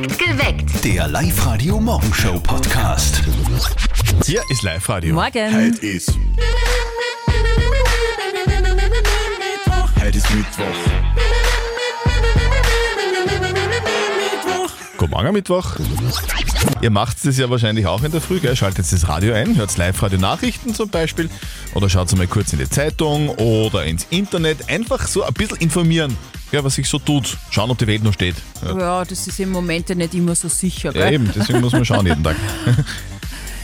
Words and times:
Geweckt. 0.00 0.82
Der 0.82 1.06
Live-Radio-Morgenshow-Podcast. 1.08 3.20
Hier 4.24 4.40
ist 4.48 4.62
Live-Radio. 4.62 5.14
Morgen. 5.14 5.54
Heute 5.54 5.86
ist. 5.86 6.14
Heute 10.00 10.16
ist 10.16 10.34
Mittwoch. 10.34 10.64
Guten 14.96 15.10
Morgen, 15.10 15.34
Mittwoch. 15.34 15.76
Ihr 16.80 16.90
macht 16.90 17.22
es 17.24 17.36
ja 17.36 17.50
wahrscheinlich 17.50 17.86
auch 17.86 18.02
in 18.02 18.10
der 18.10 18.22
Früh, 18.22 18.40
gell? 18.40 18.56
Schaltet 18.56 18.90
das 18.90 19.06
Radio 19.06 19.34
ein, 19.34 19.56
hört 19.56 19.76
Live-Radio-Nachrichten 19.76 20.74
zum 20.74 20.88
Beispiel 20.88 21.28
oder 21.74 21.90
schaut 21.90 22.16
mal 22.16 22.26
kurz 22.26 22.54
in 22.54 22.58
die 22.58 22.70
Zeitung 22.70 23.28
oder 23.28 23.84
ins 23.84 24.06
Internet. 24.08 24.70
Einfach 24.70 25.06
so 25.06 25.24
ein 25.24 25.34
bisschen 25.34 25.58
informieren, 25.58 26.16
ja, 26.52 26.64
was 26.64 26.74
sich 26.74 26.88
so 26.88 26.98
tut. 26.98 27.36
Schauen, 27.50 27.70
ob 27.70 27.78
die 27.78 27.86
Welt 27.86 28.02
noch 28.02 28.12
steht. 28.12 28.36
Ja, 28.62 28.78
Ja, 28.78 29.04
das 29.04 29.26
ist 29.26 29.38
im 29.40 29.50
Moment 29.50 29.88
ja 29.88 29.94
nicht 29.94 30.14
immer 30.14 30.34
so 30.34 30.48
sicher. 30.48 30.92
ja 30.94 31.04
Gell? 31.04 31.14
eben, 31.14 31.30
deswegen 31.34 31.60
muss 31.60 31.72
man 31.72 31.84
schauen 31.84 32.06
jeden 32.06 32.24
Tag. 32.24 32.36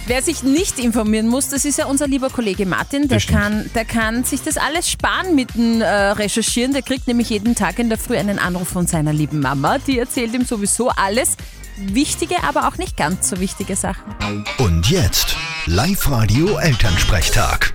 Wer 0.09 0.23
sich 0.23 0.45
nicht 0.45 0.79
informieren 0.79 1.27
muss, 1.27 1.49
das 1.49 1.65
ist 1.65 1.79
ja 1.79 1.87
unser 1.87 2.07
lieber 2.07 2.31
Kollege 2.31 2.65
Martin. 2.65 3.09
Der 3.09 3.21
kann, 3.21 3.69
der 3.75 3.85
kann 3.85 4.23
sich 4.23 4.41
das 4.41 4.57
alles 4.57 4.89
sparen 4.89 5.35
mit 5.35 5.57
dem 5.57 5.81
äh, 5.81 5.85
Recherchieren. 5.87 6.73
Der 6.73 6.83
kriegt 6.83 7.09
nämlich 7.09 7.31
jeden 7.31 7.57
Tag 7.57 7.81
in 7.81 7.89
der 7.89 7.99
Früh 7.99 8.17
einen 8.17 8.39
Anruf 8.39 8.69
von 8.69 8.87
seiner 8.87 9.13
lieben 9.13 9.41
Mama. 9.41 9.79
Die 9.79 9.99
erzählt 9.99 10.33
ihm 10.33 10.45
sowieso 10.45 10.91
alles. 10.91 11.37
Wichtige, 11.77 12.37
aber 12.45 12.69
auch 12.69 12.79
nicht 12.79 12.97
ganz 12.97 13.29
so 13.29 13.41
wichtige 13.41 13.75
Sachen. 13.75 14.05
Und 14.59 14.89
jetzt 14.89 15.35
Live-Radio-Elternsprechtag. 15.67 17.75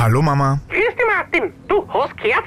Hallo 0.00 0.22
Mama. 0.22 0.58
Grüß 0.70 0.94
dich, 0.96 1.06
Martin. 1.14 1.52
Du 1.68 1.86
hast 1.92 2.16
gehört, 2.16 2.44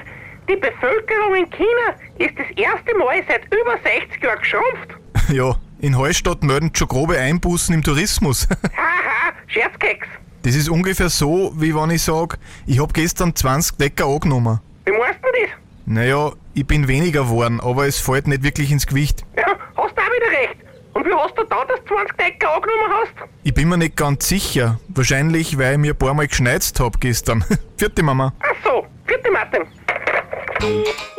die 0.48 0.56
Bevölkerung 0.56 1.36
in 1.36 1.48
China 1.50 1.94
ist 2.18 2.36
das 2.36 2.48
erste 2.56 2.98
Mal 2.98 3.22
seit 3.28 3.44
über 3.44 3.78
60 3.80 4.20
Jahren 4.20 4.38
geschrumpft. 4.40 4.90
Ja, 5.32 5.54
in 5.78 5.96
Hallstatt 5.96 6.42
melden 6.42 6.72
schon 6.74 6.88
grobe 6.88 7.16
Einbußen 7.16 7.72
im 7.72 7.84
Tourismus. 7.84 8.48
Haha, 8.76 9.34
Scherzkeks. 9.46 10.08
Das 10.42 10.56
ist 10.56 10.68
ungefähr 10.68 11.08
so, 11.08 11.52
wie 11.54 11.72
wenn 11.76 11.90
ich 11.90 12.02
sage, 12.02 12.38
ich 12.66 12.80
hab 12.80 12.92
gestern 12.92 13.36
20 13.36 13.78
Decker 13.78 14.06
angenommen. 14.06 14.58
Wie 14.84 14.90
meinst 14.90 15.20
du 15.22 15.28
das? 15.40 15.50
Naja, 15.86 16.32
ich 16.54 16.66
bin 16.66 16.88
weniger 16.88 17.22
geworden, 17.22 17.60
aber 17.60 17.86
es 17.86 18.00
fällt 18.00 18.26
nicht 18.26 18.42
wirklich 18.42 18.72
ins 18.72 18.84
Gewicht. 18.84 19.24
Ja, 19.36 19.46
hast 19.76 19.96
du 19.96 20.02
auch 20.02 20.06
wieder 20.06 20.40
recht. 20.40 20.63
Und 20.94 21.04
wie 21.04 21.12
hast 21.12 21.36
du 21.36 21.42
da, 21.42 21.64
dass 21.64 21.80
du 21.80 21.94
20 21.94 22.16
Decker 22.16 22.54
angenommen 22.54 22.92
hast? 22.92 23.28
Ich 23.42 23.52
bin 23.52 23.68
mir 23.68 23.76
nicht 23.76 23.96
ganz 23.96 24.28
sicher. 24.28 24.78
Wahrscheinlich, 24.88 25.58
weil 25.58 25.72
ich 25.72 25.78
mir 25.78 25.92
ein 25.92 25.98
paar 25.98 26.14
Mal 26.14 26.28
geschneizt 26.28 26.78
hab 26.78 27.00
gestern. 27.00 27.44
Vierte 27.76 28.02
Mama. 28.04 28.32
Ach 28.40 28.54
so, 28.64 28.86
vierte 29.04 29.30
Martin. 29.32 29.62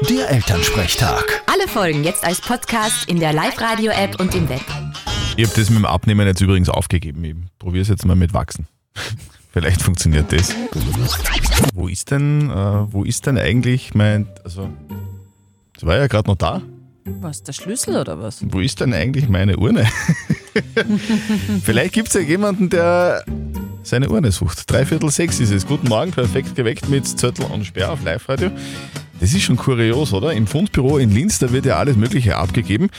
Der 0.10 0.30
Elternsprechtag. 0.32 1.44
Alle 1.52 1.68
Folgen 1.68 2.06
jetzt 2.06 2.24
als 2.24 2.40
Podcast 2.40 3.10
in 3.10 3.20
der 3.20 3.34
Live-Radio-App 3.34 4.20
und 4.20 4.34
im 4.34 4.48
Web. 4.48 4.62
Ich 5.36 5.46
habe 5.46 5.56
das 5.56 5.70
mit 5.70 5.80
dem 5.80 5.86
Abnehmen 5.86 6.26
jetzt 6.26 6.40
übrigens 6.40 6.70
aufgegeben. 6.70 7.24
Ich 7.26 7.36
probiere 7.60 7.82
es 7.82 7.90
jetzt 7.90 8.06
mal 8.06 8.16
mit 8.16 8.34
Wachsen. 8.34 8.68
Vielleicht 9.52 9.82
funktioniert 9.82 10.32
das. 10.32 10.56
Wo 11.74 11.90
ist 11.90 12.12
denn, 12.12 12.50
äh, 12.50 12.94
wo 12.94 13.04
ist 13.04 13.26
denn 13.26 13.38
eigentlich 13.38 13.94
mein, 13.94 14.28
also, 14.46 14.70
das 15.74 15.86
war 15.86 15.98
ja 15.98 16.08
gerade 16.08 16.30
noch 16.30 16.38
da. 16.38 16.62
Was, 17.08 17.44
der 17.44 17.54
Schlüssel 17.54 17.98
oder 17.98 18.20
was? 18.20 18.40
Wo 18.50 18.60
ist 18.60 18.80
denn 18.80 18.92
eigentlich 18.92 19.30
meine 19.30 19.58
Urne? 19.58 19.86
Vielleicht 21.64 21.94
gibt 21.94 22.08
es 22.08 22.16
ja 22.16 22.22
jemanden, 22.22 22.72
der 22.72 23.24
seine 23.84 24.10
Urne 24.10 24.32
sucht. 24.32 24.72
Dreiviertel 24.72 25.12
sechs 25.12 25.40
ist 25.40 25.52
es. 25.52 25.68
Guten 25.68 25.88
Morgen, 25.88 26.12
perfekt 26.12 26.56
geweckt 26.56 26.90
mit 26.90 27.06
Zettel 27.06 27.46
und 27.46 27.64
Sperr 27.64 27.92
auf 27.92 28.04
Live-Radio. 28.04 28.50
Das 29.20 29.34
ist 29.34 29.44
schon 29.44 29.56
kurios, 29.56 30.14
oder? 30.14 30.34
Im 30.34 30.48
Fundbüro 30.48 30.98
in 30.98 31.12
Linz, 31.12 31.38
da 31.38 31.52
wird 31.52 31.68
ja 31.68 31.78
alles 31.78 31.96
Mögliche 31.96 32.38
abgegeben. 32.38 32.90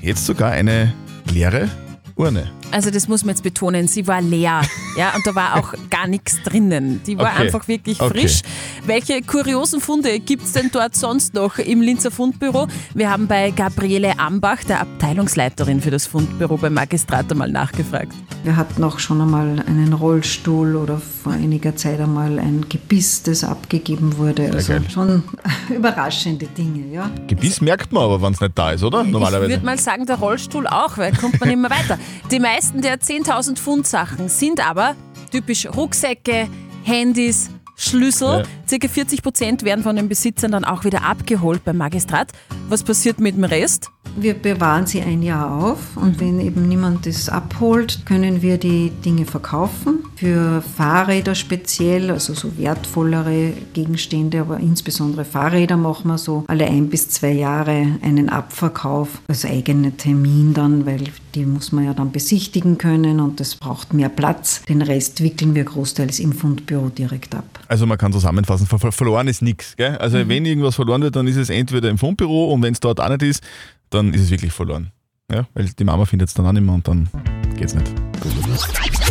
Jetzt 0.00 0.24
sogar 0.24 0.52
eine 0.52 0.94
leere 1.32 1.68
Urne. 2.14 2.52
Also 2.70 2.92
das 2.92 3.08
muss 3.08 3.24
man 3.24 3.34
jetzt 3.34 3.42
betonen, 3.42 3.88
sie 3.88 4.06
war 4.06 4.22
leer. 4.22 4.62
Ja, 4.98 5.14
und 5.14 5.24
da 5.26 5.34
war 5.36 5.56
auch 5.56 5.74
gar 5.90 6.08
nichts 6.08 6.42
drinnen. 6.42 7.00
Die 7.06 7.16
war 7.16 7.32
Okay. 7.34 7.42
einfach 7.42 7.68
wirklich 7.68 8.00
Okay. 8.00 8.18
frisch. 8.20 8.40
Welche 8.84 9.22
kuriosen 9.22 9.80
Funde 9.80 10.18
gibt 10.18 10.42
es 10.42 10.52
denn 10.52 10.70
dort 10.72 10.96
sonst 10.96 11.34
noch 11.34 11.58
im 11.58 11.80
Linzer 11.80 12.10
Fundbüro? 12.10 12.66
Wir 12.94 13.08
haben 13.08 13.28
bei 13.28 13.52
Gabriele 13.52 14.18
Ambach, 14.18 14.64
der 14.64 14.80
Abteilungsleiterin 14.80 15.80
für 15.80 15.92
das 15.92 16.06
Fundbüro 16.06 16.56
beim 16.56 16.74
Magistrat, 16.74 17.30
einmal 17.30 17.50
nachgefragt. 17.50 18.12
Wir 18.42 18.56
hatten 18.56 18.82
auch 18.82 18.98
schon 18.98 19.20
einmal 19.20 19.62
einen 19.66 19.92
Rollstuhl 19.92 20.74
oder 20.76 20.98
vor 21.22 21.32
einiger 21.32 21.76
Zeit 21.76 22.00
einmal 22.00 22.38
ein 22.40 22.66
Gebiss, 22.68 23.22
das 23.22 23.44
abgegeben 23.44 24.16
wurde. 24.18 24.50
Also 24.52 24.72
geil. 24.72 24.82
schon 24.92 25.22
überraschende 25.74 26.46
Dinge, 26.46 26.92
ja. 26.92 27.10
Gebiss 27.28 27.60
merkt 27.60 27.92
man 27.92 28.02
aber, 28.04 28.20
wenn 28.22 28.32
es 28.32 28.40
nicht 28.40 28.58
da 28.58 28.72
ist, 28.72 28.82
oder? 28.82 29.02
Ich 29.02 29.10
Normalerweise. 29.10 29.50
würde 29.50 29.64
mal 29.64 29.78
sagen, 29.78 30.06
der 30.06 30.16
Rollstuhl 30.16 30.66
auch, 30.66 30.98
weil 30.98 31.12
kommt 31.14 31.38
man 31.40 31.50
immer 31.50 31.70
weiter. 31.70 31.98
Die 32.30 32.40
meisten 32.40 32.80
der 32.82 32.98
10.000 33.00 33.56
Pfund 33.58 33.86
Sachen 33.86 34.28
sind 34.28 34.66
aber 34.66 34.87
typisch 35.28 35.66
Rucksäcke, 35.66 36.48
Handys, 36.84 37.50
Schlüssel. 37.78 38.40
Ja. 38.40 38.42
Circa 38.68 38.88
40 38.88 39.22
Prozent 39.22 39.62
werden 39.62 39.84
von 39.84 39.96
den 39.96 40.08
Besitzern 40.08 40.50
dann 40.50 40.64
auch 40.64 40.84
wieder 40.84 41.04
abgeholt 41.04 41.64
beim 41.64 41.78
Magistrat. 41.78 42.32
Was 42.68 42.82
passiert 42.82 43.20
mit 43.20 43.36
dem 43.36 43.44
Rest? 43.44 43.90
Wir 44.16 44.34
bewahren 44.34 44.86
sie 44.86 45.00
ein 45.00 45.22
Jahr 45.22 45.62
auf 45.62 45.96
und 45.96 46.18
wenn 46.18 46.40
eben 46.40 46.66
niemand 46.68 47.06
das 47.06 47.28
abholt, 47.28 48.04
können 48.04 48.42
wir 48.42 48.58
die 48.58 48.90
Dinge 49.04 49.24
verkaufen. 49.24 50.00
Für 50.16 50.60
Fahrräder 50.60 51.36
speziell, 51.36 52.10
also 52.10 52.34
so 52.34 52.58
wertvollere 52.58 53.52
Gegenstände, 53.74 54.40
aber 54.40 54.58
insbesondere 54.58 55.24
Fahrräder 55.24 55.76
machen 55.76 56.08
wir 56.08 56.18
so 56.18 56.44
alle 56.48 56.66
ein 56.66 56.88
bis 56.88 57.10
zwei 57.10 57.32
Jahre 57.32 57.98
einen 58.02 58.28
Abverkauf, 58.28 59.20
als 59.28 59.44
eigener 59.44 59.96
Termin 59.96 60.52
dann, 60.52 60.84
weil 60.84 61.04
die 61.34 61.46
muss 61.46 61.70
man 61.70 61.84
ja 61.84 61.94
dann 61.94 62.10
besichtigen 62.10 62.76
können 62.76 63.20
und 63.20 63.38
das 63.38 63.54
braucht 63.54 63.92
mehr 63.94 64.08
Platz. 64.08 64.62
Den 64.68 64.82
Rest 64.82 65.22
wickeln 65.22 65.54
wir 65.54 65.64
großteils 65.64 66.18
im 66.18 66.32
Fundbüro 66.32 66.88
direkt 66.88 67.36
ab. 67.36 67.44
Also 67.68 67.84
man 67.86 67.98
kann 67.98 68.12
zusammenfassen, 68.12 68.66
ver 68.66 68.78
ver 68.78 68.92
verloren 68.92 69.28
ist 69.28 69.42
nichts. 69.42 69.76
Also 69.98 70.26
wenn 70.26 70.46
irgendwas 70.46 70.74
verloren 70.74 71.02
wird, 71.02 71.16
dann 71.16 71.26
ist 71.26 71.36
es 71.36 71.50
entweder 71.50 71.90
im 71.90 71.98
Fundbüro 71.98 72.52
und 72.52 72.62
wenn 72.62 72.72
es 72.72 72.80
dort 72.80 72.98
auch 72.98 73.08
nicht 73.10 73.22
ist, 73.22 73.42
dann 73.90 74.14
ist 74.14 74.22
es 74.22 74.30
wirklich 74.30 74.52
verloren. 74.52 74.90
Ja, 75.30 75.46
weil 75.52 75.66
die 75.66 75.84
Mama 75.84 76.06
findet 76.06 76.28
es 76.28 76.34
dann 76.34 76.46
auch 76.46 76.52
nicht 76.52 76.64
mehr 76.64 76.74
und 76.74 76.88
dann 76.88 77.10
geht's 77.58 77.74
nicht. 77.74 77.92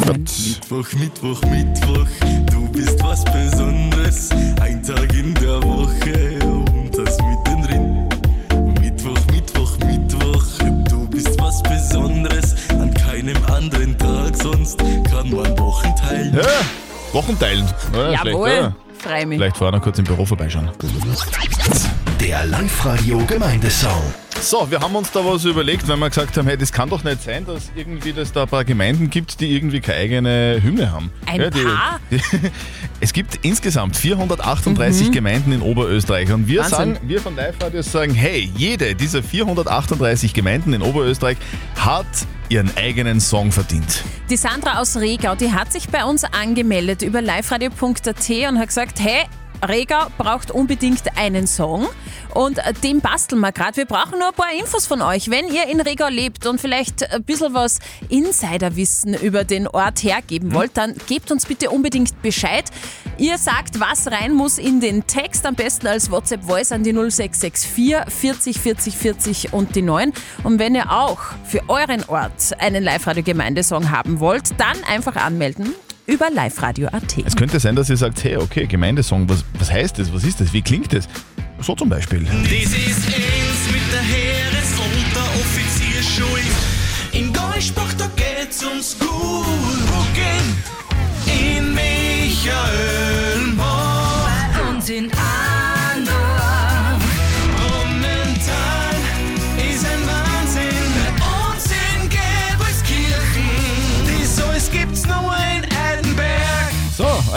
Mittwoch, 0.08 0.92
Mittwoch, 0.94 1.42
Mittwoch. 1.44 2.08
Du 2.52 2.68
bist 2.72 3.04
was 3.04 3.24
Besonderes. 3.26 4.30
Ein 4.60 4.82
Tag 4.82 5.14
in 5.14 5.36
der 5.36 5.62
Woche 5.62 6.40
und 6.44 6.98
das 6.98 7.18
mittendrin. 7.22 8.10
Mittwoch, 8.82 9.20
Mittwoch, 9.32 9.78
Mittwoch. 9.86 10.44
Du 10.90 11.08
bist 11.08 11.40
was 11.40 11.62
Besonderes. 11.62 12.56
An 12.70 12.92
keinem 12.96 13.38
anderen 13.46 13.96
Tag 14.00 14.36
sonst 14.36 14.80
kann 14.80 15.30
man 15.30 15.58
Wochen 15.60 15.96
teilen. 15.96 16.34
Ja, 16.34 16.42
Wochen 17.14 17.38
teilen. 17.40 17.66
Ja, 17.94 18.18
schlecht, 18.20 18.26
Jawohl, 18.26 18.50
oder? 18.50 18.76
freu 19.00 19.26
mich. 19.26 19.38
Vielleicht 19.40 19.58
vorher 19.58 19.78
noch 19.78 19.84
kurz 19.84 19.98
im 20.00 20.06
Büro 20.06 20.26
vorbeischauen. 20.26 20.70
Der 22.20 22.46
Live-Radio-Gemeindesong. 22.46 24.02
So, 24.40 24.70
wir 24.70 24.80
haben 24.80 24.96
uns 24.96 25.12
da 25.12 25.24
was 25.26 25.46
überlegt, 25.46 25.88
weil 25.88 25.98
wir 25.98 26.10
gesagt 26.10 26.38
haben, 26.38 26.48
hey, 26.48 26.58
das 26.58 26.72
kann 26.72 26.90
doch 26.90 27.04
nicht 27.04 27.24
sein, 27.24 27.46
dass 27.46 27.72
irgendwie 27.76 28.14
das 28.14 28.32
da 28.32 28.44
ein 28.44 28.48
paar 28.48 28.66
Gemeinden 28.66 29.10
gibt, 29.10 29.40
die 29.40 29.56
irgendwie 29.56 29.80
keine 29.80 29.98
eigene 30.00 30.60
Hymne 30.62 30.92
haben. 30.92 31.12
Ein 31.26 31.50
die, 31.52 31.64
paar? 31.64 32.00
Die, 32.12 32.20
es 33.00 33.14
gibt 33.14 33.40
insgesamt 33.44 33.96
438 33.98 35.12
Gemeinden 35.12 35.54
in 35.54 35.62
Oberösterreich 35.62 36.32
und 36.32 36.48
wir 36.48 36.62
Mhm. 36.62 36.72
Wahnsinn. 36.72 36.96
sagen, 36.96 37.10
wir 37.10 37.22
von 37.22 37.36
Live 37.36 37.56
Radio 37.62 37.82
sagen, 37.82 38.14
hey, 38.14 38.52
jede 38.56 38.94
dieser 38.96 39.24
438 39.24 40.34
Gemeinden 40.34 40.74
in 40.74 40.82
Oberösterreich 40.84 41.38
hat 41.76 42.06
ihren 42.50 42.76
eigenen 42.78 43.20
Song 43.20 43.52
verdient. 43.52 44.04
Die 44.30 44.38
Sandra 44.38 44.80
aus 44.80 44.98
Regau, 44.98 45.36
die 45.36 45.52
hat 45.52 45.72
sich 45.72 45.90
bei 45.90 46.06
uns 46.06 46.24
angemeldet 46.24 47.02
über 47.02 47.22
liveradio.at 47.22 48.30
und 48.50 48.60
hat 48.60 48.68
gesagt, 48.68 49.00
hey, 49.00 49.26
Regau 49.66 50.08
braucht 50.18 50.52
unbedingt 50.52 51.04
einen 51.18 51.48
Song 51.48 51.88
und 52.34 52.60
äh, 52.60 52.74
den 52.74 53.02
basteln 53.02 53.42
wir 53.42 53.52
gerade. 53.52 53.78
Wir 53.78 53.86
brauchen 53.86 54.20
nur 54.20 54.28
ein 54.28 54.34
paar 54.34 54.54
Infos 54.54 54.86
von 54.86 55.02
euch. 55.02 55.30
Wenn 55.30 55.48
ihr 55.48 55.68
in 55.68 55.82
Regau 55.82 56.08
lebt 56.08 56.46
und 56.46 56.62
vielleicht 56.62 57.12
ein 57.12 57.24
bisschen 57.24 57.54
was 57.54 57.80
Insiderwissen 58.10 59.16
über 59.16 59.44
den 59.44 59.68
Ort 59.68 60.04
hergeben 60.04 60.54
wollt, 60.54 60.78
dann 60.78 60.94
gebt 61.08 61.32
uns 61.32 61.46
bitte 61.46 61.72
unbedingt 61.72 62.22
Bescheid. 62.22 62.66
Ihr 63.20 63.40
sagt, 63.40 63.80
was 63.80 64.12
rein 64.12 64.34
muss 64.34 64.60
in 64.60 64.80
den 64.80 65.08
Text, 65.08 65.44
am 65.48 65.56
besten 65.56 65.88
als 65.88 66.12
WhatsApp-Voice 66.12 66.72
an 66.72 66.84
die 66.84 66.94
0664 66.94 67.68
40 68.14 68.60
40 68.60 68.96
40 68.96 69.54
und 69.54 69.76
die 69.76 69.82
9. 69.82 70.14
Und 70.44 70.60
wenn 70.60 70.76
ihr 70.76 70.92
auch 70.92 71.20
für 71.44 71.68
euren 71.68 72.04
Ort 72.04 72.54
einen 72.60 72.84
Live-Radio-Gemeindesong 72.84 73.90
haben 73.90 74.20
wollt, 74.20 74.60
dann 74.60 74.78
einfach 74.88 75.16
anmelden 75.16 75.74
über 76.06 76.30
liveradio.at. 76.30 77.18
Es 77.26 77.36
könnte 77.36 77.60
sein, 77.60 77.76
dass 77.76 77.90
ihr 77.90 77.98
sagt, 77.98 78.24
hey, 78.24 78.38
okay, 78.38 78.68
Gemeindesong, 78.68 79.28
was, 79.28 79.44
was 79.58 79.72
heißt 79.72 79.98
das, 79.98 80.14
was 80.14 80.24
ist 80.24 80.40
das, 80.40 80.54
wie 80.54 80.62
klingt 80.62 80.94
das? 80.94 81.08
So 81.60 81.74
zum 81.74 81.90
Beispiel. 81.90 82.24
Das 82.24 82.32
ist 82.52 83.08
eins 83.08 83.72
mit 83.72 83.92
der 83.92 84.02
Heeres- 84.02 84.78
und 84.78 85.16
der 85.16 85.24
Offizierschule. 85.42 86.44
In 87.14 87.34
Geusbach, 87.34 87.94
da 87.98 88.08
geht's 88.16 88.64
ums 88.64 88.96
Gurrucken. 89.00 89.58
In 92.38 92.44
Michaelmar. 92.44 94.30
Und 94.70 94.90
in 94.90 95.06
Andorf. 95.06 95.37
Brunnental. 95.37 95.37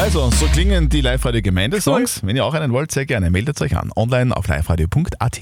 Also, 0.00 0.30
so 0.30 0.46
klingen 0.46 0.88
die 0.88 1.02
Live-Radio-Gemeindesongs. 1.02 2.20
Wenn 2.24 2.34
ihr 2.34 2.46
auch 2.46 2.54
einen 2.54 2.72
wollt, 2.72 2.90
sehr 2.90 3.04
gerne. 3.04 3.28
Meldet 3.28 3.60
euch 3.60 3.76
an. 3.76 3.90
Online 3.94 4.34
auf 4.34 4.48
liveradio.at. 4.48 5.40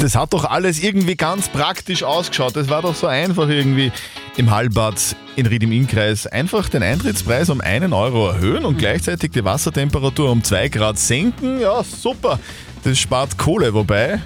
Das 0.00 0.14
hat 0.14 0.32
doch 0.32 0.44
alles 0.44 0.80
irgendwie 0.80 1.16
ganz 1.16 1.48
praktisch 1.48 2.04
ausgeschaut. 2.04 2.54
Das 2.54 2.68
war 2.68 2.82
doch 2.82 2.94
so 2.94 3.08
einfach 3.08 3.48
irgendwie 3.48 3.90
im 4.36 4.52
Hallbad 4.52 5.16
in 5.34 5.46
Ried 5.46 5.64
im 5.64 5.72
Innkreis. 5.72 6.28
Einfach 6.28 6.68
den 6.68 6.84
Eintrittspreis 6.84 7.50
um 7.50 7.60
einen 7.60 7.92
Euro 7.92 8.28
erhöhen 8.28 8.64
und 8.64 8.78
gleichzeitig 8.78 9.32
die 9.32 9.44
Wassertemperatur 9.44 10.30
um 10.30 10.44
zwei 10.44 10.68
Grad 10.68 10.96
senken. 10.96 11.58
Ja, 11.60 11.82
super. 11.82 12.38
Das 12.84 12.96
spart 12.96 13.38
Kohle, 13.38 13.74
wobei 13.74 14.20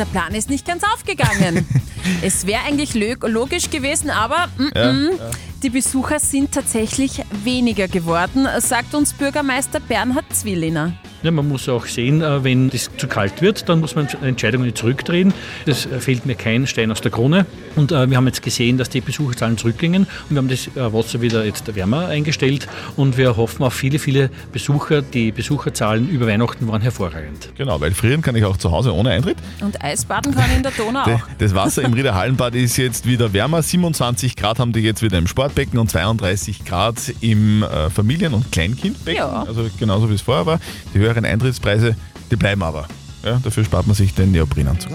Der 0.00 0.06
Plan 0.06 0.34
ist 0.34 0.48
nicht 0.48 0.66
ganz 0.66 0.82
aufgegangen. 0.82 1.68
es 2.22 2.46
wäre 2.46 2.62
eigentlich 2.62 2.94
logisch 2.94 3.68
gewesen, 3.68 4.08
aber 4.08 4.46
mm, 4.56 4.68
Ja, 4.74 4.92
mm, 4.94 5.10
die 5.62 5.68
Besucher 5.68 6.18
sind 6.18 6.52
tatsächlich 6.52 7.20
weniger 7.44 7.86
geworden, 7.86 8.48
sagt 8.60 8.94
uns 8.94 9.12
Bürgermeister 9.12 9.78
Bernhard 9.78 10.24
Zwilliner. 10.32 10.94
Ja, 11.22 11.30
man 11.30 11.46
muss 11.46 11.68
auch 11.68 11.84
sehen, 11.84 12.22
äh, 12.22 12.42
wenn 12.44 12.70
es 12.72 12.90
zu 12.96 13.06
kalt 13.06 13.42
wird, 13.42 13.68
dann 13.68 13.80
muss 13.80 13.94
man 13.94 14.08
Entscheidungen 14.22 14.74
zurückdrehen. 14.74 15.34
Das 15.66 15.84
äh, 15.84 16.00
fällt 16.00 16.24
mir 16.24 16.34
kein 16.34 16.66
Stein 16.66 16.90
aus 16.90 17.02
der 17.02 17.10
Krone. 17.10 17.44
Und 17.76 17.92
äh, 17.92 18.08
wir 18.08 18.16
haben 18.16 18.26
jetzt 18.26 18.42
gesehen, 18.42 18.78
dass 18.78 18.88
die 18.88 19.02
Besucherzahlen 19.02 19.58
zurückgingen 19.58 20.04
und 20.04 20.30
wir 20.30 20.38
haben 20.38 20.48
das 20.48 20.70
Wasser 20.74 21.20
wieder 21.20 21.44
jetzt 21.44 21.74
wärmer 21.74 22.06
eingestellt 22.06 22.68
und 22.96 23.18
wir 23.18 23.36
hoffen 23.36 23.64
auf 23.64 23.74
viele, 23.74 23.98
viele 23.98 24.30
Besucher. 24.50 25.02
Die 25.02 25.30
Besucherzahlen 25.30 26.08
über 26.08 26.26
Weihnachten 26.26 26.66
waren 26.68 26.80
hervorragend. 26.80 27.50
Genau, 27.56 27.78
weil 27.80 27.92
frieren 27.92 28.22
kann 28.22 28.34
ich 28.34 28.44
auch 28.44 28.56
zu 28.56 28.70
Hause 28.70 28.94
ohne 28.94 29.10
Eintritt. 29.10 29.36
Und 29.60 29.82
Eisbaden 29.84 30.34
kann 30.34 30.50
in 30.56 30.62
der 30.62 30.72
Donau 30.72 31.00
auch. 31.02 31.20
Das 31.38 31.54
Wasser 31.54 31.82
im 31.82 31.92
Rieder 32.00 32.14
Hallenbad 32.14 32.54
ist 32.54 32.78
jetzt 32.78 33.06
wieder 33.06 33.32
wärmer. 33.34 33.62
27 33.62 34.36
Grad 34.36 34.58
haben 34.58 34.72
die 34.72 34.80
jetzt 34.80 35.02
wieder 35.02 35.18
im 35.18 35.26
Sportbecken 35.26 35.78
und 35.78 35.90
32 35.90 36.64
Grad 36.64 36.96
im 37.20 37.64
Familien- 37.94 38.32
und 38.32 38.50
Kleinkindbecken. 38.52 39.18
Ja. 39.18 39.44
Also 39.46 39.68
genauso 39.78 40.08
wie 40.08 40.14
es 40.14 40.22
vorher 40.22 40.46
war. 40.46 40.60
Die 40.94 41.09
höheren 41.10 41.24
Eintrittspreise, 41.24 41.96
die 42.30 42.36
bleiben 42.36 42.62
aber. 42.62 42.86
Ja, 43.24 43.38
dafür 43.42 43.64
spart 43.64 43.86
man 43.86 43.96
sich 43.96 44.14
den 44.14 44.32
Neoprenanzug. 44.32 44.92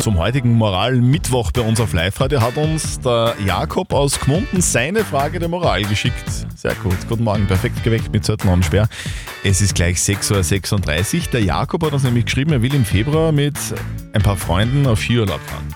Zum 0.00 0.18
heutigen 0.18 0.54
Moral-Mittwoch 0.54 1.52
bei 1.52 1.62
uns 1.62 1.80
auf 1.80 1.92
Live-Radio 1.92 2.40
hat 2.40 2.56
uns 2.56 3.00
der 3.00 3.34
Jakob 3.44 3.92
aus 3.92 4.18
Gmunden 4.18 4.60
seine 4.60 5.04
Frage 5.04 5.38
der 5.38 5.48
Moral 5.48 5.82
geschickt. 5.84 6.28
Sehr 6.56 6.74
gut. 6.76 6.96
Guten 7.08 7.24
Morgen, 7.24 7.46
perfekt 7.46 7.82
geweckt 7.84 8.12
mit 8.12 8.24
Zettel 8.24 8.50
und 8.50 8.64
Sperr. 8.64 8.88
Es 9.44 9.60
ist 9.60 9.74
gleich 9.74 9.98
6.36 9.98 11.16
Uhr. 11.16 11.22
Der 11.32 11.42
Jakob 11.42 11.84
hat 11.84 11.92
uns 11.92 12.02
nämlich 12.02 12.24
geschrieben, 12.24 12.52
er 12.52 12.62
will 12.62 12.74
im 12.74 12.84
Februar 12.84 13.32
mit 13.32 13.56
ein 14.12 14.22
paar 14.22 14.36
Freunden 14.36 14.86
auf 14.86 15.00
Skiurlaub 15.00 15.40
fahren. 15.40 15.74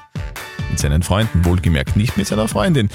Mit 0.71 0.79
seinen 0.79 1.03
Freunden, 1.03 1.45
wohlgemerkt 1.45 1.97
nicht 1.97 2.17
mit 2.17 2.27
seiner 2.27 2.49
Freundin. 2.49 2.89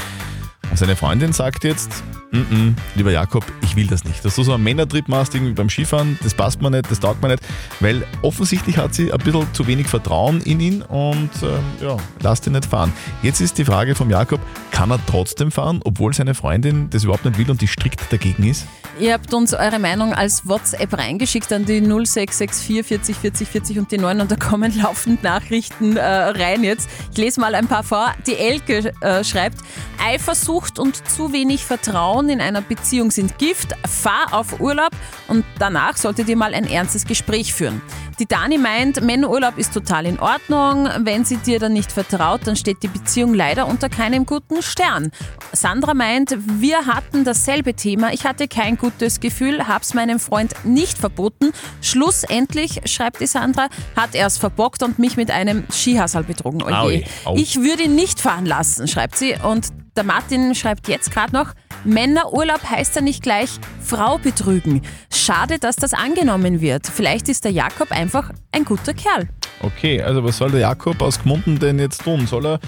Und 0.69 0.77
seine 0.77 0.95
Freundin 0.95 1.33
sagt 1.33 1.63
jetzt, 1.63 1.89
"Mm, 2.31 2.37
mm, 2.37 2.75
lieber 2.95 3.11
Jakob, 3.11 3.43
ich 3.63 3.75
will 3.75 3.87
das 3.87 4.03
nicht. 4.03 4.23
Dass 4.23 4.35
du 4.35 4.43
so 4.43 4.53
einen 4.53 4.63
Männertrip 4.63 5.07
machst 5.07 5.33
irgendwie 5.33 5.53
beim 5.53 5.69
Skifahren, 5.69 6.19
das 6.23 6.33
passt 6.33 6.61
mir 6.61 6.69
nicht, 6.69 6.89
das 6.91 6.99
taugt 6.99 7.21
mir 7.21 7.29
nicht, 7.29 7.43
weil 7.79 8.05
offensichtlich 8.21 8.77
hat 8.77 8.93
sie 8.93 9.11
ein 9.11 9.17
bisschen 9.19 9.47
zu 9.53 9.65
wenig 9.65 9.87
Vertrauen 9.87 10.41
in 10.41 10.59
ihn 10.59 10.81
und 10.83 11.29
ähm, 11.41 11.59
ja, 11.81 11.97
lasst 12.21 12.45
ihn 12.45 12.53
nicht 12.53 12.65
fahren. 12.65 12.93
Jetzt 13.23 13.41
ist 13.41 13.57
die 13.57 13.65
Frage 13.65 13.95
vom 13.95 14.09
Jakob, 14.09 14.39
kann 14.71 14.91
er 14.91 14.99
trotzdem 15.07 15.51
fahren, 15.51 15.81
obwohl 15.83 16.13
seine 16.13 16.35
Freundin 16.35 16.89
das 16.91 17.03
überhaupt 17.03 17.25
nicht 17.25 17.37
will 17.37 17.49
und 17.49 17.61
die 17.61 17.67
strikt 17.67 18.01
dagegen 18.11 18.43
ist? 18.43 18.65
Ihr 18.99 19.13
habt 19.13 19.33
uns 19.33 19.53
eure 19.53 19.79
Meinung 19.79 20.13
als 20.13 20.47
WhatsApp 20.47 20.97
reingeschickt 20.97 21.51
an 21.53 21.65
die 21.65 21.79
0664 21.81 22.83
40 22.85 23.15
40 23.15 23.47
40 23.47 23.79
und 23.79 23.91
die 23.91 23.97
9 23.97 24.21
und 24.21 24.29
da 24.29 24.35
kommen 24.35 24.77
laufend 24.77 25.23
Nachrichten 25.23 25.97
äh, 25.97 26.03
rein 26.03 26.63
jetzt. 26.63 26.89
Ich 27.11 27.17
lese 27.17 27.39
mal 27.39 27.55
ein 27.55 27.67
paar 27.67 27.83
vor. 27.83 28.13
Die 28.27 28.35
Elke 28.35 28.91
äh, 29.01 29.23
schreibt, 29.23 29.57
Eifersucht 30.05 30.58
und 30.79 31.07
zu 31.09 31.31
wenig 31.31 31.65
Vertrauen 31.65 32.29
in 32.29 32.41
einer 32.41 32.61
Beziehung 32.61 33.11
sind 33.11 33.37
Gift. 33.37 33.73
Fahr 33.87 34.33
auf 34.33 34.59
Urlaub 34.59 34.91
und 35.27 35.45
danach 35.57 35.95
solltet 35.97 36.27
ihr 36.27 36.37
mal 36.37 36.53
ein 36.53 36.65
ernstes 36.65 37.05
Gespräch 37.05 37.53
führen. 37.53 37.81
Die 38.19 38.25
Dani 38.25 38.57
meint, 38.57 39.01
Männerurlaub 39.01 39.57
ist 39.57 39.73
total 39.73 40.05
in 40.05 40.19
Ordnung. 40.19 40.89
Wenn 40.99 41.23
sie 41.23 41.37
dir 41.37 41.57
dann 41.57 41.71
nicht 41.71 41.89
vertraut, 41.89 42.41
dann 42.43 42.57
steht 42.57 42.83
die 42.83 42.89
Beziehung 42.89 43.33
leider 43.33 43.65
unter 43.65 43.87
keinem 43.87 44.25
guten 44.25 44.61
Stern. 44.61 45.11
Sandra 45.53 45.93
meint, 45.93 46.35
wir 46.37 46.85
hatten 46.85 47.23
dasselbe 47.23 47.75
Thema. 47.75 48.11
Ich 48.11 48.25
hatte 48.25 48.49
kein 48.49 48.77
gutes 48.77 49.21
Gefühl, 49.21 49.69
hab's 49.69 49.93
meinem 49.93 50.19
Freund 50.19 50.53
nicht 50.65 50.97
verboten. 50.97 51.53
Schlussendlich, 51.81 52.81
schreibt 52.83 53.21
die 53.21 53.27
Sandra, 53.27 53.69
hat 53.95 54.15
er 54.15 54.27
es 54.27 54.37
verbockt 54.37 54.83
und 54.83 54.99
mich 54.99 55.15
mit 55.15 55.31
einem 55.31 55.63
Skihasal 55.71 56.23
betrogen. 56.23 56.61
Oje. 56.61 56.75
Aui, 56.75 57.05
au. 57.23 57.35
Ich 57.37 57.61
würde 57.61 57.83
ihn 57.83 57.95
nicht 57.95 58.19
fahren 58.19 58.45
lassen, 58.45 58.89
schreibt 58.89 59.15
sie. 59.15 59.35
Und 59.41 59.67
der 59.99 60.05
Martin 60.05 60.55
schreibt 60.55 60.87
jetzt 60.87 61.11
gerade 61.11 61.33
noch, 61.33 61.53
Männerurlaub 61.83 62.63
heißt 62.63 62.95
ja 62.95 63.01
nicht 63.01 63.21
gleich 63.21 63.49
Frau 63.83 64.17
betrügen. 64.17 64.81
Schade, 65.13 65.59
dass 65.59 65.75
das 65.75 65.93
angenommen 65.93 66.61
wird. 66.61 66.87
Vielleicht 66.87 67.27
ist 67.27 67.43
der 67.43 67.51
Jakob 67.51 67.91
einfach 67.91 68.31
ein 68.53 68.63
guter 68.63 68.93
Kerl. 68.93 69.27
Okay, 69.61 70.01
also 70.01 70.23
was 70.23 70.37
soll 70.37 70.51
der 70.51 70.61
Jakob 70.61 71.01
aus 71.01 71.21
Gmunden 71.21 71.59
denn 71.59 71.79
jetzt 71.79 72.01
tun? 72.05 72.27
Soll 72.27 72.45
er, 72.45 72.59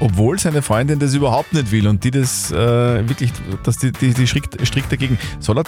obwohl 0.00 0.38
seine 0.38 0.62
Freundin 0.62 0.98
das 0.98 1.12
überhaupt 1.12 1.52
nicht 1.52 1.70
will 1.70 1.86
und 1.86 2.02
die 2.02 2.12
das 2.12 2.50
äh, 2.50 2.56
wirklich, 3.06 3.30
dass 3.62 3.76
die, 3.76 3.92
die, 3.92 4.14
die 4.14 4.26
strikt, 4.26 4.66
strikt 4.66 4.90
dagegen, 4.90 5.18
soll 5.38 5.58
er 5.58 5.64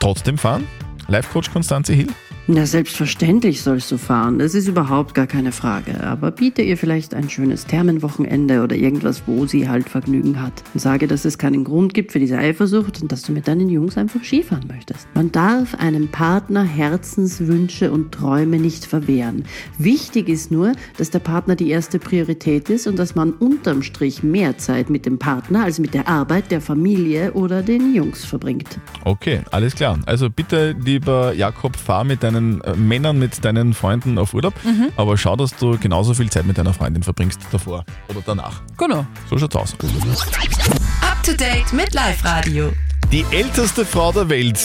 trotzdem 0.00 0.36
fahren? 0.36 0.66
Live-Coach 1.06 1.52
Konstanze 1.52 1.92
Hill? 1.92 2.08
Na, 2.48 2.64
selbstverständlich 2.64 3.60
sollst 3.60 3.90
du 3.90 3.98
fahren. 3.98 4.38
Das 4.38 4.54
ist 4.54 4.68
überhaupt 4.68 5.14
gar 5.14 5.26
keine 5.26 5.50
Frage. 5.50 6.04
Aber 6.04 6.30
biete 6.30 6.62
ihr 6.62 6.76
vielleicht 6.76 7.12
ein 7.12 7.28
schönes 7.28 7.66
Thermenwochenende 7.66 8.62
oder 8.62 8.76
irgendwas, 8.76 9.24
wo 9.26 9.46
sie 9.46 9.68
halt 9.68 9.88
Vergnügen 9.88 10.40
hat. 10.40 10.62
Und 10.72 10.78
sage, 10.78 11.08
dass 11.08 11.24
es 11.24 11.38
keinen 11.38 11.64
Grund 11.64 11.92
gibt 11.92 12.12
für 12.12 12.20
diese 12.20 12.38
Eifersucht 12.38 13.02
und 13.02 13.10
dass 13.10 13.22
du 13.22 13.32
mit 13.32 13.48
deinen 13.48 13.68
Jungs 13.68 13.98
einfach 13.98 14.22
Skifahren 14.22 14.68
möchtest. 14.68 15.08
Man 15.14 15.32
darf 15.32 15.74
einem 15.74 16.06
Partner 16.06 16.62
Herzenswünsche 16.62 17.90
und 17.90 18.12
Träume 18.12 18.60
nicht 18.60 18.84
verwehren. 18.84 19.44
Wichtig 19.78 20.28
ist 20.28 20.52
nur, 20.52 20.70
dass 20.98 21.10
der 21.10 21.18
Partner 21.18 21.56
die 21.56 21.70
erste 21.70 21.98
Priorität 21.98 22.70
ist 22.70 22.86
und 22.86 22.96
dass 22.96 23.16
man 23.16 23.32
unterm 23.32 23.82
Strich 23.82 24.22
mehr 24.22 24.56
Zeit 24.56 24.88
mit 24.88 25.04
dem 25.04 25.18
Partner 25.18 25.64
als 25.64 25.80
mit 25.80 25.94
der 25.94 26.06
Arbeit, 26.06 26.52
der 26.52 26.60
Familie 26.60 27.32
oder 27.32 27.62
den 27.62 27.92
Jungs 27.92 28.24
verbringt. 28.24 28.78
Okay, 29.04 29.40
alles 29.50 29.74
klar. 29.74 29.98
Also 30.06 30.30
bitte, 30.30 30.76
lieber 30.80 31.34
Jakob, 31.34 31.74
fahr 31.74 32.04
mit 32.04 32.22
deinen 32.36 32.60
äh, 32.62 32.76
Männern, 32.76 33.18
mit 33.18 33.44
deinen 33.44 33.74
Freunden 33.74 34.18
auf 34.18 34.34
Urlaub, 34.34 34.54
aber 34.96 35.16
schau, 35.16 35.36
dass 35.36 35.56
du 35.56 35.78
genauso 35.78 36.14
viel 36.14 36.30
Zeit 36.30 36.46
mit 36.46 36.58
deiner 36.58 36.72
Freundin 36.72 37.02
verbringst 37.02 37.40
davor 37.50 37.84
oder 38.08 38.22
danach. 38.24 38.62
Genau. 38.76 39.06
So 39.28 39.38
schaut's 39.38 39.56
aus. 39.56 39.72
Up 39.74 41.22
to 41.22 41.32
date 41.32 41.72
mit 41.72 41.94
Live 41.94 42.24
Radio. 42.24 42.72
Die 43.12 43.24
älteste 43.30 43.84
Frau 43.84 44.12
der 44.12 44.28
Welt 44.28 44.60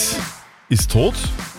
ist 0.68 0.90
tot. 0.90 1.14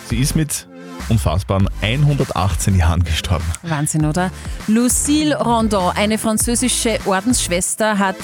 Sie 0.09 0.17
ist 0.17 0.35
mit 0.35 0.67
unfassbaren 1.09 1.69
118 1.81 2.75
Jahren 2.75 3.03
gestorben. 3.03 3.45
Wahnsinn, 3.63 4.05
oder? 4.05 4.31
Lucille 4.67 5.35
Rondon, 5.37 5.91
eine 5.95 6.17
französische 6.17 6.99
Ordensschwester, 7.05 7.99
hat, 7.99 8.17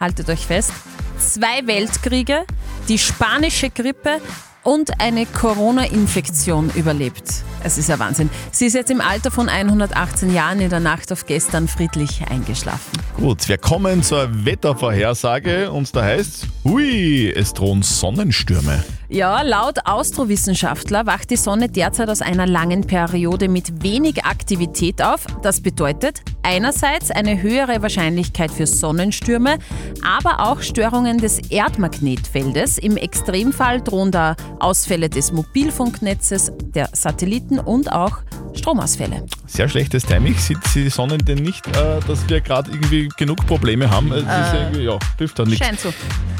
haltet 0.00 0.28
euch 0.28 0.46
fest, 0.46 0.72
zwei 1.18 1.66
Weltkriege, 1.66 2.44
die 2.88 2.98
spanische 2.98 3.70
Grippe 3.70 4.20
und 4.62 5.00
eine 5.00 5.26
Corona-Infektion 5.26 6.70
überlebt. 6.74 7.44
Es 7.64 7.78
ist 7.78 7.88
ja 7.88 7.98
Wahnsinn. 7.98 8.30
Sie 8.50 8.66
ist 8.66 8.74
jetzt 8.74 8.90
im 8.90 9.00
Alter 9.00 9.30
von 9.30 9.48
118 9.48 10.32
Jahren 10.32 10.60
in 10.60 10.70
der 10.70 10.80
Nacht 10.80 11.12
auf 11.12 11.26
gestern 11.26 11.68
friedlich 11.68 12.22
eingeschlafen. 12.28 12.98
Gut, 13.16 13.48
wir 13.48 13.58
kommen 13.58 14.02
zur 14.02 14.44
Wettervorhersage 14.44 15.70
und 15.70 15.94
da 15.94 16.02
heißt 16.02 16.46
hui, 16.64 17.30
es 17.30 17.52
drohen 17.52 17.82
Sonnenstürme. 17.82 18.82
Ja, 19.12 19.42
laut 19.42 19.76
Astrowissenschaftler 19.84 21.04
wacht 21.04 21.28
die 21.28 21.36
Sonne 21.36 21.68
derzeit 21.68 22.08
aus 22.08 22.22
einer 22.22 22.46
langen 22.46 22.86
Periode 22.86 23.46
mit 23.46 23.82
wenig 23.82 24.24
Aktivität 24.24 25.02
auf. 25.02 25.26
Das 25.42 25.60
bedeutet 25.60 26.22
einerseits 26.42 27.10
eine 27.10 27.42
höhere 27.42 27.82
Wahrscheinlichkeit 27.82 28.50
für 28.50 28.66
Sonnenstürme, 28.66 29.58
aber 30.02 30.48
auch 30.48 30.62
Störungen 30.62 31.18
des 31.18 31.50
Erdmagnetfeldes. 31.50 32.78
Im 32.78 32.96
Extremfall 32.96 33.82
drohen 33.82 34.12
da 34.12 34.34
Ausfälle 34.60 35.10
des 35.10 35.30
Mobilfunknetzes, 35.30 36.50
der 36.74 36.88
Satelliten 36.94 37.58
und 37.58 37.92
auch 37.92 38.22
Stromausfälle. 38.62 39.26
Sehr 39.46 39.68
schlechtes 39.68 40.04
Timing. 40.04 40.36
Sieht 40.38 40.58
die 40.76 40.88
Sonne 40.88 41.18
denn 41.18 41.38
nicht, 41.38 41.66
äh, 41.66 41.98
dass 42.06 42.28
wir 42.28 42.40
gerade 42.40 42.70
irgendwie 42.70 43.08
genug 43.16 43.44
Probleme 43.48 43.90
haben? 43.90 44.12
Äh, 44.12 44.18
irgendwie, 44.18 44.82
ja, 44.82 44.98
hilft 45.18 45.36
da 45.38 45.44
nichts. 45.44 45.66
Scheint 45.66 45.80
so. 45.80 45.92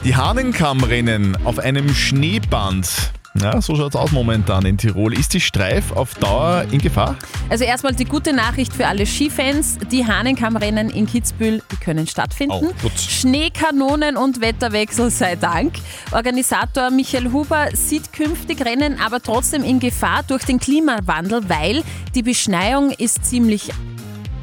Die 0.05 0.15
Hahnenkammrennen 0.15 1.37
auf 1.45 1.59
einem 1.59 1.93
Schneeband. 1.93 3.13
Ja, 3.41 3.63
so 3.63 3.75
schaut's 3.75 3.97
aus 3.97 4.13
momentan 4.13 4.67
in 4.67 4.77
Tirol. 4.77 5.15
Ist 5.15 5.33
die 5.33 5.41
Streif 5.41 5.91
auf 5.93 6.15
Dauer 6.15 6.67
in 6.71 6.79
Gefahr? 6.79 7.17
Also 7.49 7.65
erstmal 7.65 7.95
die 7.95 8.05
gute 8.05 8.35
Nachricht 8.35 8.75
für 8.75 8.87
alle 8.87 9.07
Skifans. 9.07 9.79
Die 9.91 10.07
Hahnenkammrennen 10.07 10.91
in 10.91 11.07
Kitzbühel 11.07 11.63
können 11.83 12.07
stattfinden. 12.07 12.55
Oh. 12.55 12.91
Schneekanonen 12.97 14.19
und 14.19 14.43
Wetterwechsel 14.43 15.11
sei 15.11 15.37
Dank. 15.37 15.77
Organisator 16.11 16.91
Michael 16.91 17.33
Huber 17.33 17.69
sieht 17.73 18.13
künftig 18.13 18.65
Rennen 18.65 19.01
aber 19.01 19.21
trotzdem 19.21 19.65
in 19.65 19.81
Gefahr 19.81 20.23
durch 20.25 20.45
den 20.45 20.61
Klimawandel, 20.61 21.49
weil 21.49 21.83
die 22.15 22.23
Beschneiung 22.23 22.91
ist 22.91 23.25
ziemlich 23.25 23.71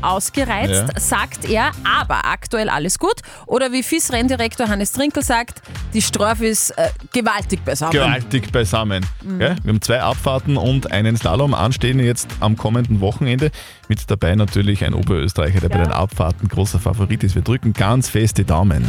ausgereizt, 0.01 0.85
Ja. 0.93 0.99
sagt 0.99 1.45
er, 1.49 1.71
aber 1.83 2.25
aktuell 2.25 2.69
alles 2.69 2.99
gut. 2.99 3.21
Oder 3.45 3.71
wie 3.71 3.83
FIS-Renndirektor 3.83 4.67
Hannes 4.67 4.91
Trinkel 4.91 5.23
sagt, 5.23 5.61
die 5.93 6.01
Strophe 6.01 6.47
ist 6.47 6.71
äh, 6.71 6.89
gewaltig 7.13 7.63
beisammen. 7.65 7.93
Gewaltig 7.93 8.51
beisammen. 8.51 9.05
Mhm. 9.23 9.39
Gell? 9.39 9.55
Wir 9.63 9.69
haben 9.73 9.81
zwei 9.81 10.01
Abfahrten 10.01 10.57
und 10.57 10.91
einen 10.91 11.17
Slalom 11.17 11.53
anstehen 11.53 11.99
jetzt 11.99 12.27
am 12.39 12.57
kommenden 12.57 13.01
Wochenende. 13.01 13.51
Mit 13.87 14.09
dabei 14.09 14.35
natürlich 14.35 14.83
ein 14.85 14.93
Oberösterreicher, 14.93 15.59
der 15.61 15.69
bei 15.69 15.79
den 15.79 15.91
Abfahrten 15.91 16.47
großer 16.47 16.79
Favorit 16.79 17.23
ist. 17.23 17.35
Wir 17.35 17.41
drücken 17.41 17.73
ganz 17.73 18.09
fest 18.09 18.37
die 18.37 18.45
Daumen. 18.45 18.87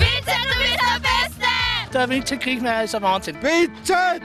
Der 1.92 2.08
Vincent 2.08 2.40
Kriegmeier 2.40 2.84
ist 2.84 2.94
ein 2.94 3.02
Wahnsinn. 3.02 3.34
Vincent! 3.42 4.22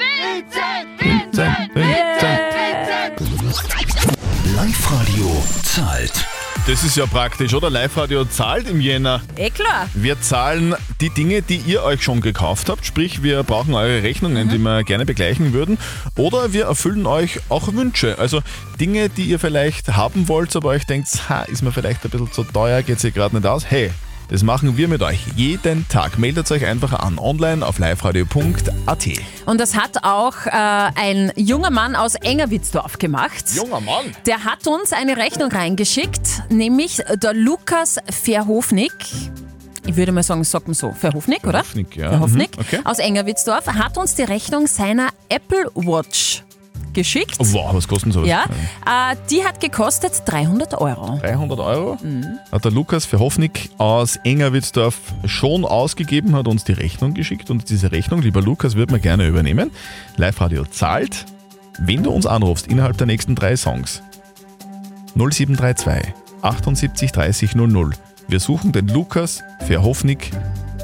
Live-Radio 4.55 5.43
zahlt. 5.63 6.25
Das 6.67 6.83
ist 6.83 6.97
ja 6.97 7.05
praktisch, 7.05 7.53
oder? 7.53 7.69
Live-Radio 7.69 8.25
zahlt 8.25 8.67
im 8.67 8.81
Jänner. 8.81 9.21
Eh 9.35 9.51
klar. 9.51 9.87
Wir 9.93 10.19
zahlen 10.19 10.73
die 10.99 11.11
Dinge, 11.11 11.43
die 11.43 11.57
ihr 11.57 11.83
euch 11.83 12.01
schon 12.01 12.21
gekauft 12.21 12.69
habt, 12.69 12.85
sprich 12.85 13.21
wir 13.21 13.43
brauchen 13.43 13.75
eure 13.75 14.01
Rechnungen, 14.01 14.49
die 14.49 14.57
wir 14.57 14.83
gerne 14.83 15.05
begleichen 15.05 15.53
würden. 15.53 15.77
Oder 16.15 16.53
wir 16.53 16.65
erfüllen 16.65 17.05
euch 17.05 17.39
auch 17.49 17.71
Wünsche, 17.73 18.17
also 18.17 18.41
Dinge, 18.79 19.09
die 19.09 19.25
ihr 19.25 19.39
vielleicht 19.39 19.95
haben 19.95 20.27
wollt, 20.27 20.55
aber 20.55 20.69
euch 20.69 20.85
denkt, 20.85 21.29
ha, 21.29 21.43
ist 21.43 21.61
mir 21.61 21.71
vielleicht 21.71 22.03
ein 22.03 22.09
bisschen 22.09 22.31
zu 22.31 22.43
teuer, 22.43 22.81
geht 22.81 22.99
sich 22.99 23.13
gerade 23.13 23.35
nicht 23.35 23.45
aus. 23.45 23.65
Hey, 23.69 23.91
das 24.29 24.43
machen 24.43 24.77
wir 24.77 24.87
mit 24.87 25.01
euch 25.01 25.19
jeden 25.35 25.87
Tag. 25.87 26.17
Meldet 26.17 26.49
euch 26.51 26.65
einfach 26.65 26.93
an 26.93 27.19
online 27.19 27.65
auf 27.65 27.77
liveradio.at. 27.79 29.07
Und 29.45 29.59
das 29.59 29.75
hat 29.75 30.03
auch 30.03 30.45
äh, 30.47 30.49
ein 30.51 31.31
junger 31.35 31.69
Mann 31.69 31.95
aus 31.95 32.15
Engerwitzdorf 32.15 32.97
gemacht. 32.97 33.45
Junger 33.55 33.81
Mann. 33.81 34.05
Der 34.25 34.43
hat 34.43 34.65
uns 34.67 34.93
eine 34.93 35.17
Rechnung 35.17 35.51
reingeschickt, 35.51 36.43
nämlich 36.49 37.01
der 37.21 37.33
Lukas 37.33 37.97
Verhofnik. 38.09 38.93
Ich 39.87 39.95
würde 39.95 40.11
mal 40.11 40.23
sagen, 40.23 40.43
sagt 40.43 40.67
man 40.67 40.73
so, 40.73 40.91
Verhofnik, 40.93 41.43
oder? 41.43 41.59
Verhofnik, 41.63 41.95
ja. 41.95 42.09
Verhofnik 42.09 42.57
Mhm, 42.57 42.61
okay. 42.61 42.79
aus 42.83 42.97
Engerwitzdorf 42.97 43.67
hat 43.67 43.97
uns 43.99 44.15
die 44.15 44.23
Rechnung 44.23 44.65
seiner 44.65 45.09
Apple 45.29 45.69
Watch 45.75 46.43
geschickt. 46.95 47.35
Wow, 47.37 47.73
was 47.73 47.87
kostet 47.87 48.13
sowas? 48.13 48.27
Ja, 48.27 48.45
äh, 48.85 49.15
die 49.29 49.43
hat 49.43 49.59
gekostet 49.59 50.23
300 50.25 50.73
Euro. 50.81 51.19
300 51.21 51.59
Euro 51.59 51.97
hat 52.51 52.65
der 52.65 52.71
Lukas 52.71 53.05
Verhoffnik 53.05 53.69
aus 53.77 54.17
Engerwitzdorf 54.23 54.97
schon 55.25 55.65
ausgegeben, 55.65 56.35
hat 56.35 56.47
uns 56.47 56.63
die 56.63 56.73
Rechnung 56.73 57.13
geschickt 57.13 57.51
und 57.51 57.69
diese 57.69 57.91
Rechnung, 57.91 58.21
lieber 58.21 58.41
Lukas, 58.41 58.75
wird 58.75 58.89
man 58.89 59.01
gerne 59.01 59.27
übernehmen. 59.27 59.69
Live-Radio 60.17 60.65
zahlt, 60.65 61.25
wenn 61.79 62.03
du 62.03 62.11
uns 62.11 62.25
anrufst 62.25 62.67
innerhalb 62.67 62.97
der 62.97 63.07
nächsten 63.07 63.35
drei 63.35 63.55
Songs. 63.55 64.01
0732 65.15 66.13
78 66.41 67.11
30 67.11 67.55
00. 67.55 67.91
Wir 68.27 68.39
suchen 68.39 68.71
den 68.71 68.87
Lukas 68.87 69.43
Verhoffnik 69.67 70.31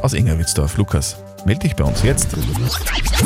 aus 0.02 0.14
Engerwitzdorf. 0.14 0.78
Lukas, 0.78 1.21
melde 1.46 1.62
dich 1.62 1.76
bei 1.76 1.84
uns 1.84 2.04
jetzt. 2.04 2.30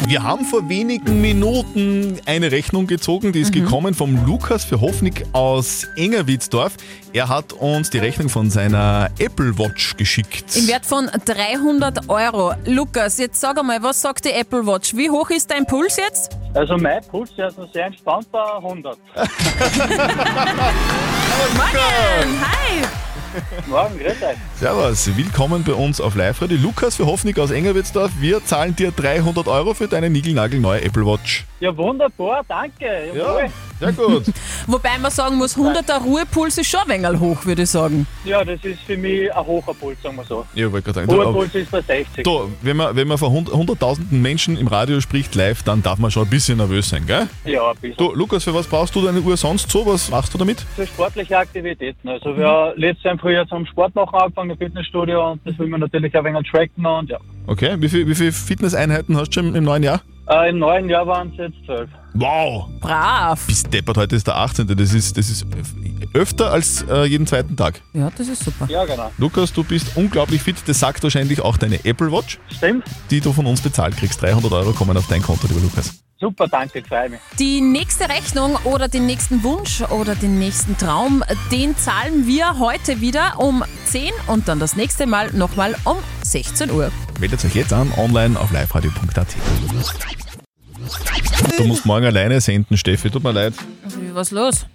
Wir 0.07 0.23
haben 0.23 0.45
vor 0.45 0.67
wenigen 0.69 1.21
Minuten 1.21 2.19
eine 2.25 2.51
Rechnung 2.51 2.87
gezogen, 2.87 3.31
die 3.31 3.41
ist 3.41 3.51
gekommen 3.51 3.93
vom 3.93 4.25
Lukas 4.25 4.63
Verhoffnik 4.63 5.25
aus 5.33 5.87
Engerwitzdorf. 5.95 6.73
Er 7.13 7.29
hat 7.29 7.53
uns 7.53 7.89
die 7.89 7.99
Rechnung 7.99 8.29
von 8.29 8.49
seiner 8.49 9.09
Apple 9.19 9.57
Watch 9.57 9.95
geschickt. 9.97 10.55
Im 10.55 10.67
Wert 10.67 10.85
von 10.85 11.09
300 11.25 12.09
Euro. 12.09 12.53
Lukas, 12.65 13.17
jetzt 13.17 13.39
sag 13.39 13.57
einmal, 13.57 13.81
was 13.81 14.01
sagt 14.01 14.25
die 14.25 14.31
Apple 14.31 14.65
Watch? 14.67 14.95
Wie 14.95 15.09
hoch 15.09 15.29
ist 15.29 15.51
dein 15.51 15.65
Puls 15.65 15.97
jetzt? 15.97 16.37
Also 16.53 16.77
mein 16.77 17.01
Puls 17.03 17.31
ist 17.31 17.57
noch 17.57 17.71
sehr 17.71 17.85
entspannt 17.85 18.27
bei 18.31 18.43
100. 18.57 18.97
Morgen! 21.35 22.39
Hi! 22.41 22.81
Morgen, 23.67 23.99
grüß 23.99 24.23
euch. 24.23 24.37
Servus, 24.57 25.17
willkommen 25.17 25.65
bei 25.65 25.73
uns 25.73 25.99
auf 25.99 26.15
Live-Radio. 26.15 26.57
Lukas 26.57 26.95
Verhoffnik 26.95 27.39
aus 27.39 27.51
Engerwitzdorf. 27.51 28.11
Wir 28.19 28.45
zahlen 28.45 28.73
dir 28.75 28.91
300 28.91 29.49
Euro 29.49 29.73
für 29.73 29.89
deine 29.89 30.09
niegelnagelneue 30.09 30.81
Apple 30.81 31.05
Watch. 31.05 31.43
Ja, 31.59 31.75
wunderbar, 31.75 32.41
danke. 32.47 32.85
Jawohl. 33.15 33.45
Sehr 33.79 33.91
gut. 33.93 34.23
Wobei 34.67 34.97
man 35.01 35.11
sagen 35.11 35.35
muss, 35.37 35.57
100er 35.57 36.01
Ruhepuls 36.01 36.57
ist 36.57 36.69
schon 36.69 36.81
ein 36.89 37.01
wenig 37.03 37.19
hoch, 37.19 37.45
würde 37.45 37.63
ich 37.63 37.69
sagen. 37.69 38.05
Ja, 38.23 38.43
das 38.43 38.63
ist 38.63 38.79
für 38.81 38.95
mich 38.97 39.33
ein 39.33 39.45
hoher 39.45 39.73
Puls, 39.73 40.01
sagen 40.01 40.15
wir 40.17 40.23
so. 40.25 40.45
Ja, 40.53 40.71
wollte 40.71 40.91
gerade 40.93 41.05
sagen. 41.07 41.11
Hoher 41.21 41.33
Puls 41.33 41.55
ist 41.55 41.71
bei 41.71 41.81
60. 41.81 42.23
Du, 42.23 42.51
wenn 42.61 42.77
man, 42.77 42.95
wenn 42.95 43.07
man 43.07 43.17
vor 43.17 43.31
hund- 43.31 43.51
hunderttausenden 43.51 44.21
Menschen 44.21 44.57
im 44.57 44.67
Radio 44.67 44.99
spricht 45.01 45.35
live, 45.35 45.63
dann 45.63 45.81
darf 45.83 45.97
man 45.99 46.09
schon 46.11 46.23
ein 46.23 46.29
bisschen 46.29 46.57
nervös 46.57 46.89
sein, 46.89 47.05
gell? 47.05 47.27
Ja, 47.45 47.69
ein 47.71 47.77
bisschen. 47.77 47.97
Du, 47.97 48.13
Lukas, 48.13 48.43
für 48.45 48.53
was 48.53 48.67
brauchst 48.67 48.95
du 48.95 49.01
deine 49.01 49.19
Uhr 49.21 49.35
sonst 49.37 49.69
so? 49.71 49.85
Was 49.85 50.09
machst 50.09 50.33
du 50.33 50.37
damit? 50.37 50.61
Für 50.75 50.85
sportliche 50.87 51.37
Aktivitäten. 51.37 52.07
Also 52.09 52.35
wir 52.37 52.73
letztes 52.77 53.03
Jahr 53.05 53.13
im 53.13 53.19
Frühjahr 53.19 53.47
zum 53.47 53.65
Sport 53.65 53.93
machen 53.95 54.15
angefangen 54.15 54.51
im 54.51 54.57
Fitnessstudio 54.57 55.31
und 55.31 55.41
das 55.45 55.57
will 55.59 55.67
man 55.67 55.79
natürlich 55.81 56.13
auch 56.15 56.23
ein 56.23 56.33
wenig 56.33 56.49
tracken 56.49 56.85
und 56.85 57.09
ja. 57.09 57.17
Okay, 57.47 57.75
wie 57.79 57.89
viele 57.89 58.07
wie 58.07 58.15
viel 58.15 58.31
Fitnesseinheiten 58.31 59.15
hast 59.17 59.29
du 59.35 59.41
schon 59.41 59.53
im 59.55 59.63
neuen 59.65 59.83
Jahr? 59.83 60.01
Äh, 60.27 60.49
Im 60.49 60.59
neuen 60.59 60.89
Jahr 60.89 61.05
waren 61.05 61.29
es 61.31 61.37
jetzt 61.37 61.65
zwölf. 61.65 61.89
Wow! 62.13 62.67
Brav! 62.79 63.45
Bis 63.45 63.63
deppert, 63.63 63.97
heute 63.97 64.15
ist 64.15 64.25
der 64.25 64.37
18. 64.37 64.67
Das 64.67 64.93
ist, 64.93 65.17
das 65.17 65.29
ist 65.29 65.45
öfter 66.13 66.51
als 66.51 66.83
äh, 66.89 67.03
jeden 67.03 67.27
zweiten 67.27 67.55
Tag. 67.55 67.81
Ja, 67.93 68.09
das 68.17 68.27
ist 68.27 68.43
super. 68.43 68.67
Ja, 68.69 68.85
genau. 68.85 69.11
Lukas, 69.17 69.53
du 69.53 69.63
bist 69.63 69.95
unglaublich 69.95 70.41
fit. 70.41 70.55
Das 70.65 70.79
sagt 70.79 71.03
wahrscheinlich 71.03 71.41
auch 71.41 71.57
deine 71.57 71.83
Apple 71.85 72.11
Watch. 72.11 72.39
Stimmt. 72.49 72.85
Die 73.11 73.19
du 73.21 73.33
von 73.33 73.45
uns 73.45 73.61
bezahlt 73.61 73.97
kriegst. 73.97 74.21
300 74.21 74.51
Euro 74.51 74.71
kommen 74.71 74.97
auf 74.97 75.07
dein 75.07 75.21
Konto, 75.21 75.47
lieber 75.47 75.61
Lukas. 75.61 76.04
Super, 76.25 76.47
danke, 76.47 76.81
freue 76.81 77.07
mich. 77.07 77.19
Die 77.37 77.61
nächste 77.61 78.09
Rechnung 78.09 78.55
oder 78.63 78.87
den 78.87 79.05
nächsten 79.05 79.43
Wunsch 79.43 79.83
oder 79.91 80.15
den 80.15 80.39
nächsten 80.39 80.75
Traum, 80.75 81.23
den 81.51 81.77
zahlen 81.77 82.25
wir 82.25 82.57
heute 82.57 82.99
wieder 82.99 83.35
um 83.37 83.63
10 83.85 84.09
und 84.25 84.47
dann 84.47 84.57
das 84.57 84.75
nächste 84.75 85.05
Mal 85.05 85.31
nochmal 85.33 85.75
um 85.83 85.97
16 86.23 86.71
Uhr. 86.71 86.91
Meldet 87.19 87.45
euch 87.45 87.53
jetzt 87.53 87.71
an, 87.71 87.91
online 87.95 88.39
auf 88.39 88.51
liveradio.at. 88.51 89.27
Du 91.59 91.63
musst 91.65 91.85
morgen 91.85 92.07
alleine 92.07 92.41
senden, 92.41 92.75
Steffi. 92.75 93.11
Tut 93.11 93.23
mir 93.23 93.31
leid. 93.31 93.53
Was 94.13 94.31
los? 94.31 94.65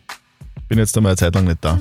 Bin 0.69 0.79
jetzt 0.79 0.97
einmal 0.97 1.11
eine 1.11 1.17
Zeit 1.17 1.35
lang 1.35 1.47
nicht 1.47 1.59
da. 1.63 1.81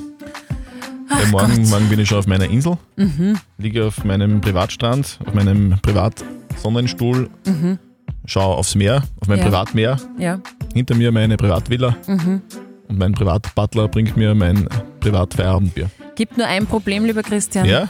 Ach 1.08 1.30
morgen, 1.30 1.68
morgen 1.68 1.88
bin 1.88 2.00
ich 2.00 2.08
schon 2.08 2.18
auf 2.18 2.26
meiner 2.26 2.50
Insel. 2.50 2.76
Mhm. 2.96 3.38
Liege 3.58 3.86
auf 3.86 4.02
meinem 4.02 4.40
Privatstrand, 4.40 5.20
auf 5.24 5.32
meinem 5.32 5.78
Privatsonnenstuhl. 5.80 7.30
Mhm. 7.46 7.78
Schaue 8.26 8.56
aufs 8.56 8.74
Meer, 8.74 9.02
auf 9.20 9.28
mein 9.28 9.38
Ja. 9.38 9.44
Privatmeer. 9.44 9.96
Ja. 10.18 10.40
Hinter 10.74 10.94
mir 10.94 11.10
meine 11.12 11.36
Privatvilla. 11.36 11.96
Mhm. 12.06 12.42
Und 12.88 12.98
mein 12.98 13.12
Privatbutler 13.12 13.88
bringt 13.88 14.16
mir 14.16 14.34
mein 14.34 14.68
Privatfeierabendbier. 15.00 15.90
Gibt 16.16 16.36
nur 16.36 16.46
ein 16.46 16.66
Problem, 16.66 17.04
lieber 17.04 17.22
Christian. 17.22 17.64
Ja? 17.66 17.88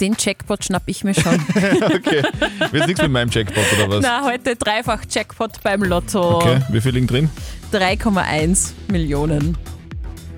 Den 0.00 0.14
Jackpot 0.18 0.64
schnapp 0.64 0.82
ich 0.86 1.04
mir 1.04 1.14
schon. 1.14 1.34
okay. 1.82 2.22
Wird 2.70 2.86
nichts 2.86 3.02
mit 3.02 3.10
meinem 3.10 3.30
Jackpot 3.30 3.64
oder 3.76 3.88
was? 3.96 4.02
Na, 4.02 4.24
heute 4.24 4.56
dreifach 4.56 5.02
Jackpot 5.08 5.62
beim 5.62 5.82
Lotto. 5.82 6.36
Okay, 6.36 6.60
wie 6.70 6.80
viel 6.80 6.92
liegen 6.92 7.06
drin? 7.06 7.30
3,1 7.72 8.72
Millionen. 8.90 9.56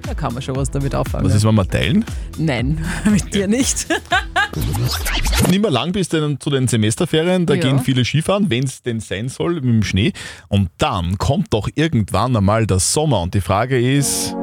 Da 0.03 0.15
kann 0.15 0.35
man 0.35 0.43
schon 0.43 0.55
was 0.57 0.71
damit 0.71 0.95
auffangen. 0.95 1.27
Was 1.27 1.35
ist, 1.35 1.45
wenn 1.45 1.55
wir 1.55 1.67
teilen? 1.67 2.05
Nein, 2.39 2.85
mit 3.11 3.35
dir 3.35 3.49
nicht. 3.49 3.87
Nicht 5.50 5.61
mehr 5.62 5.70
lang 5.70 5.92
bis 5.92 6.08
denn 6.08 6.38
zu 6.40 6.50
den 6.50 6.68
Semesterferien, 6.68 7.46
da 7.46 7.54
Ja. 7.54 7.61
gehen 7.62 7.78
viele 7.80 8.04
Skifahren, 8.04 8.50
wenn 8.50 8.64
es 8.64 8.82
denn 8.82 9.00
sein 9.00 9.28
soll, 9.28 9.54
mit 9.54 9.64
dem 9.64 9.82
Schnee. 9.82 10.12
Und 10.49 10.70
dann 10.78 11.18
kommt 11.18 11.52
doch 11.52 11.68
irgendwann 11.75 12.37
einmal 12.37 12.66
der 12.66 12.78
Sommer 12.78 13.20
und 13.23 13.34
die 13.34 13.40
Frage 13.40 13.78
ist, 13.80 14.34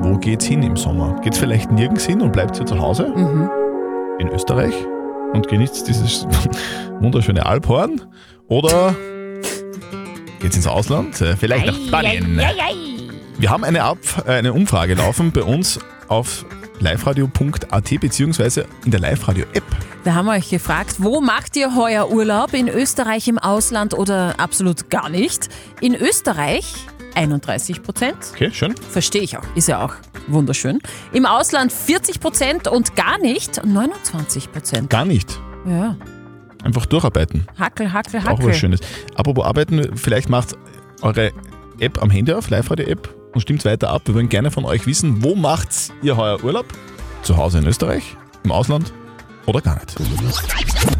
wo 0.00 0.16
geht's 0.18 0.44
hin 0.46 0.62
im 0.62 0.76
Sommer? 0.76 1.20
Geht's 1.22 1.38
vielleicht 1.38 1.70
nirgends 1.72 2.04
hin 2.06 2.20
und 2.20 2.32
bleibt 2.32 2.58
ihr 2.58 2.66
zu 2.66 2.78
Hause? 2.78 3.12
Mhm. 3.14 3.50
In 4.18 4.28
Österreich? 4.28 4.74
Und 5.32 5.48
genießt 5.48 5.86
dieses 5.88 6.26
wunderschöne 7.00 7.44
Alphorn? 7.46 8.00
Oder 8.48 8.94
geht's 10.40 10.56
ins 10.56 10.66
Ausland? 10.66 11.20
Äh, 11.20 11.36
Vielleicht 11.36 11.66
nach 11.66 11.74
Spanien? 11.86 12.40
Wir 13.38 13.50
haben 13.50 13.62
eine, 13.64 13.84
Ab 13.84 13.98
äh, 14.26 14.32
eine 14.32 14.52
Umfrage 14.52 14.94
laufen 14.94 15.30
bei 15.32 15.42
uns 15.42 15.78
auf 16.08 16.44
liveradio.at 16.80 18.00
beziehungsweise 18.00 18.66
in 18.84 18.90
der 18.90 19.00
Live-Radio-App. 19.00 19.64
Wir 20.04 20.14
haben 20.14 20.28
euch 20.28 20.48
gefragt, 20.50 20.96
wo 20.98 21.20
macht 21.20 21.56
ihr 21.56 21.74
heuer 21.74 22.10
Urlaub? 22.10 22.54
In 22.54 22.68
Österreich, 22.68 23.28
im 23.28 23.38
Ausland 23.38 23.94
oder 23.94 24.38
absolut 24.38 24.90
gar 24.90 25.08
nicht? 25.08 25.48
In 25.80 25.94
Österreich 25.94 26.74
31 27.14 27.82
Prozent. 27.82 28.16
Okay, 28.32 28.50
schön. 28.52 28.74
Verstehe 28.76 29.22
ich 29.22 29.36
auch, 29.36 29.44
ist 29.54 29.68
ja 29.68 29.84
auch 29.84 29.94
wunderschön. 30.28 30.78
Im 31.12 31.26
Ausland 31.26 31.72
40 31.72 32.20
Prozent 32.20 32.68
und 32.68 32.94
gar 32.96 33.18
nicht 33.18 33.64
29 33.64 34.52
Prozent. 34.52 34.90
Gar 34.90 35.04
nicht. 35.04 35.40
Ja, 35.66 35.96
Einfach 36.64 36.86
durcharbeiten. 36.86 37.46
Hackel, 37.58 37.92
Hackel, 37.92 38.20
Auch 38.20 38.24
Hackel. 38.24 38.48
was 38.48 38.56
Schönes. 38.58 38.80
Apropos 39.14 39.44
arbeiten, 39.44 39.96
vielleicht 39.96 40.28
macht 40.28 40.56
eure 41.02 41.30
App 41.78 42.02
am 42.02 42.10
Handy 42.10 42.32
auf, 42.32 42.50
Live-Radio-App 42.50 43.14
und 43.34 43.40
stimmt 43.40 43.64
weiter 43.64 43.90
ab. 43.90 44.02
Wir 44.06 44.14
würden 44.14 44.28
gerne 44.28 44.50
von 44.50 44.64
euch 44.64 44.86
wissen, 44.86 45.22
wo 45.22 45.34
macht 45.34 45.68
ihr 46.02 46.16
heuer 46.16 46.42
Urlaub? 46.42 46.66
Zu 47.22 47.36
Hause 47.36 47.58
in 47.58 47.66
Österreich? 47.66 48.16
Im 48.44 48.52
Ausland? 48.52 48.92
oder 49.48 49.60
gar 49.62 49.76
nicht. 49.76 49.98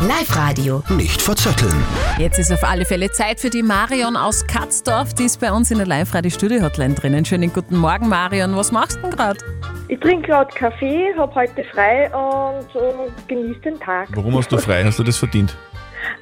Live-Radio. 0.01 0.83
Nicht 0.89 1.21
verzetteln. 1.21 1.85
Jetzt 2.19 2.39
ist 2.39 2.51
auf 2.51 2.65
alle 2.65 2.85
Fälle 2.85 3.11
Zeit 3.11 3.41
für 3.41 3.51
die 3.51 3.63
Marion 3.63 4.17
aus 4.17 4.47
Katzdorf. 4.47 5.13
Die 5.15 5.25
ist 5.25 5.39
bei 5.41 5.53
uns 5.53 5.71
in 5.71 5.79
der 5.79 5.87
Live-Radio-Studio-Hotline 5.87 6.95
drinnen. 6.95 7.25
Schönen 7.25 7.53
guten 7.53 7.77
Morgen, 7.77 8.09
Marion. 8.09 8.57
Was 8.57 8.73
machst 8.73 8.97
du 8.97 9.03
denn 9.03 9.11
gerade? 9.11 9.39
Ich 9.89 10.01
trinke 10.01 10.29
gerade 10.29 10.51
Kaffee, 10.55 11.15
habe 11.17 11.35
heute 11.35 11.63
frei 11.73 12.11
und 12.15 12.75
äh, 12.75 13.11
genieße 13.29 13.61
den 13.61 13.79
Tag. 13.81 14.09
Warum 14.15 14.37
hast 14.37 14.51
du 14.51 14.57
frei? 14.57 14.83
Hast 14.85 14.99
du 14.99 15.03
das 15.03 15.19
verdient? 15.19 15.55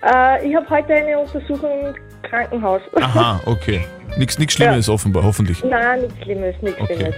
Äh, 0.03 0.49
ich 0.49 0.55
habe 0.55 0.69
heute 0.69 0.95
eine 0.95 1.19
Untersuchung 1.19 1.95
Krankenhaus. 2.29 2.81
Aha, 3.01 3.41
okay. 3.47 3.85
Nichts 4.19 4.39
nix 4.39 4.55
Schlimmes 4.55 4.89
offenbar, 4.89 5.25
hoffentlich. 5.25 5.63
Nein, 5.65 6.03
nichts 6.03 6.23
Schlimmes, 6.23 6.55
nichts 6.63 6.81
Okay. 6.81 6.95
Schlimmes. 6.97 7.15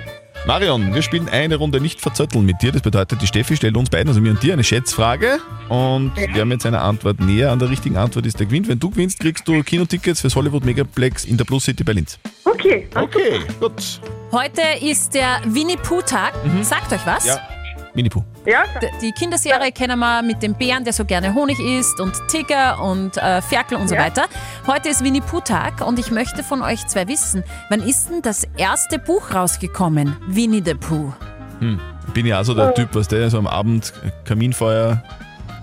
Marion, 0.46 0.94
wir 0.94 1.02
spielen 1.02 1.28
eine 1.28 1.56
Runde 1.56 1.80
nicht 1.80 2.00
verzötteln 2.00 2.46
mit 2.46 2.62
dir. 2.62 2.70
Das 2.70 2.80
bedeutet, 2.82 3.20
die 3.20 3.26
Steffi 3.26 3.56
stellt 3.56 3.76
uns 3.76 3.90
beiden, 3.90 4.08
also 4.08 4.20
mir 4.20 4.30
und 4.30 4.42
dir, 4.42 4.52
eine 4.52 4.62
Schätzfrage. 4.62 5.38
Und 5.68 6.12
wer 6.32 6.44
mit 6.44 6.62
seiner 6.62 6.82
Antwort 6.82 7.20
näher 7.20 7.50
an 7.50 7.58
der 7.58 7.68
richtigen 7.70 7.96
Antwort 7.96 8.24
ist, 8.24 8.38
der 8.38 8.46
gewinnt. 8.46 8.68
Wenn 8.68 8.78
du 8.78 8.90
gewinnst, 8.90 9.18
kriegst 9.18 9.46
du 9.48 9.62
Kinotickets 9.62 10.20
fürs 10.20 10.36
Hollywood 10.36 10.64
Megaplex 10.64 11.24
in 11.24 11.36
der 11.36 11.44
Plus 11.44 11.64
City 11.64 11.82
bei 11.82 11.92
Linz. 11.92 12.18
Okay. 12.44 12.86
Okay, 12.94 13.40
gut. 13.60 14.00
Heute 14.30 14.62
ist 14.80 15.14
der 15.14 15.40
Winnie-Pooh-Tag. 15.44 16.34
Sagt 16.62 16.92
euch 16.92 17.04
was? 17.04 17.26
Mhm. 17.26 17.57
Ja. 17.98 18.02
Minipu. 18.02 18.22
Ja. 18.46 18.62
D- 18.80 18.90
Die 19.02 19.12
Kinderserie 19.12 19.72
kennen 19.72 19.98
wir 19.98 20.22
mit 20.22 20.40
dem 20.42 20.54
Bären, 20.54 20.84
der 20.84 20.92
so 20.92 21.04
gerne 21.04 21.34
Honig 21.34 21.58
isst 21.58 22.00
und 22.00 22.12
Tiger 22.28 22.80
und 22.80 23.16
äh, 23.16 23.42
Ferkel 23.42 23.76
und 23.76 23.88
so 23.88 23.96
Ja. 23.96 24.02
weiter. 24.02 24.26
Heute 24.68 24.88
ist 24.90 25.02
Winnie-Pooh-Tag 25.04 25.84
und 25.86 25.98
ich 25.98 26.10
möchte 26.12 26.42
von 26.44 26.62
euch 26.62 26.86
zwei 26.86 27.08
wissen, 27.08 27.42
wann 27.70 27.80
ist 27.80 28.08
denn 28.08 28.22
das 28.22 28.44
erste 28.56 28.98
Buch 29.00 29.34
rausgekommen? 29.34 30.16
Winnie 30.28 30.62
the 30.64 30.74
Pooh. 30.74 31.12
Hm. 31.58 31.80
Bin 32.14 32.24
ja 32.26 32.40
auch 32.40 32.44
so 32.44 32.54
der 32.54 32.68
Oh. 32.70 32.72
Typ, 32.72 32.90
was 32.94 33.08
der 33.08 33.28
so 33.30 33.38
am 33.38 33.46
Abend 33.48 33.92
Kaminfeuer, 34.24 35.02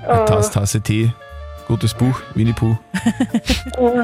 Oh. 0.08 0.26
Tasse, 0.26 0.52
Tasse 0.52 0.82
Tee, 0.82 1.12
gutes 1.68 1.94
Buch, 1.94 2.22
Winnie 2.36 2.54
Pooh. 2.54 2.78
Äh, 2.94 4.04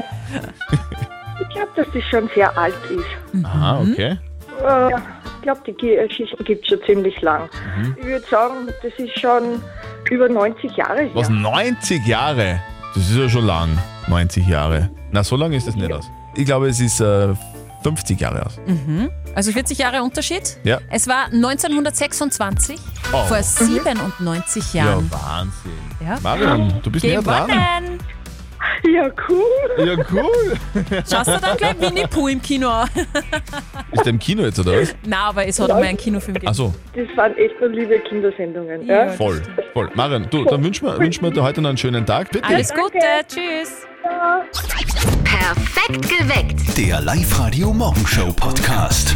ich 1.42 1.48
glaube, 1.50 1.68
dass 1.76 1.86
das 1.92 2.02
schon 2.10 2.28
sehr 2.34 2.56
alt 2.56 2.74
ist. 2.90 3.44
Aha, 3.44 3.80
okay. 3.80 4.18
Äh, 4.66 4.88
ich 4.88 5.21
glaube, 5.42 5.60
die 5.66 5.72
Ge- 5.74 6.06
Geschichte 6.08 6.42
gibt 6.44 6.62
es 6.62 6.68
schon 6.68 6.78
ziemlich 6.86 7.20
lang. 7.20 7.48
Mhm. 7.78 7.96
Ich 8.00 8.06
würde 8.06 8.26
sagen, 8.30 8.54
das 8.82 8.92
ist 8.98 9.18
schon 9.18 9.62
über 10.10 10.28
90 10.28 10.76
Jahre 10.76 11.00
her. 11.02 11.10
Was, 11.14 11.28
90 11.28 12.06
Jahre? 12.06 12.60
Das 12.94 13.08
ist 13.10 13.16
ja 13.16 13.28
schon 13.28 13.46
lang. 13.46 13.78
90 14.08 14.46
Jahre. 14.46 14.90
Na, 15.10 15.22
so 15.22 15.36
lange 15.36 15.56
ist 15.56 15.66
das 15.66 15.74
nicht 15.76 15.92
aus. 15.92 16.10
Ich 16.34 16.44
glaube, 16.46 16.68
es 16.68 16.80
ist 16.80 17.00
äh, 17.00 17.28
50 17.82 18.20
Jahre 18.20 18.46
aus. 18.46 18.58
Mhm. 18.66 19.10
Also 19.34 19.52
40 19.52 19.78
Jahre 19.78 20.02
Unterschied. 20.02 20.58
Ja. 20.64 20.78
Es 20.90 21.06
war 21.08 21.26
1926, 21.26 22.78
Oh. 23.12 23.24
vor 23.24 23.42
97 23.42 24.74
Jahren. 24.74 25.08
Ja, 25.10 25.18
Wahnsinn. 25.18 25.72
Ja. 26.06 26.18
Marion, 26.22 26.72
du 26.82 26.90
bist 26.90 27.04
näher 27.04 27.22
dran. 27.22 27.50
Ja, 28.92 29.08
cool. 29.28 29.86
Ja, 29.86 29.94
cool. 30.12 30.56
Schaust 31.08 31.28
du 31.28 31.38
dann 31.40 31.56
gleich 31.56 31.80
Winnie 31.80 32.06
Pooh 32.08 32.28
im 32.28 32.42
Kino 32.42 32.68
an? 32.68 32.88
Ist 33.92 34.04
der 34.04 34.08
im 34.12 34.18
Kino 34.18 34.42
jetzt, 34.42 34.58
oder 34.58 34.80
was? 34.80 34.94
Nein, 35.04 35.18
aber 35.20 35.46
es 35.46 35.60
hat 35.60 35.70
einmal 35.70 35.84
einen 35.84 35.96
Kinofilm 35.98 36.34
gegeben. 36.34 36.50
Ach 36.50 36.54
so, 36.54 36.74
Das 36.94 37.16
waren 37.16 37.36
echt 37.36 37.60
nur 37.60 37.68
liebe 37.70 37.98
Kindersendungen. 38.00 38.86
Ja. 38.86 39.08
voll, 39.10 39.40
voll. 39.72 39.88
Marion, 39.94 40.26
du, 40.30 40.44
dann 40.44 40.64
wünschen 40.64 40.86
wir, 40.86 40.98
wünschen 40.98 41.22
wir 41.22 41.30
dir 41.30 41.42
heute 41.42 41.60
noch 41.60 41.68
einen 41.68 41.78
schönen 41.78 42.04
Tag. 42.04 42.30
Bitte. 42.30 42.44
Alles 42.44 42.72
Gute, 42.74 42.98
tschüss. 43.28 43.86
Perfekt 45.24 46.08
geweckt. 46.08 46.76
Der 46.76 47.00
Live-Radio 47.00 47.72
Morgenshow 47.72 48.32
Podcast. 48.32 49.14